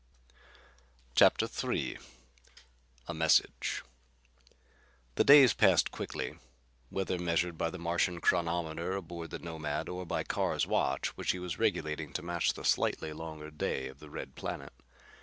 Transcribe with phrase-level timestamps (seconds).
[1.13, 1.99] CHAPTER III
[3.07, 3.83] A Message
[5.13, 6.39] The days passed quickly,
[6.89, 11.37] whether measured by the Martian chronometer aboard the Nomad or by Carr's watch, which he
[11.37, 14.73] was regulating to match the slightly longer day of the red planet.